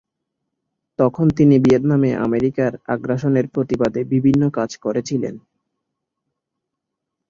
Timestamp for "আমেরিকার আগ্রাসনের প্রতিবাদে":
2.17-4.01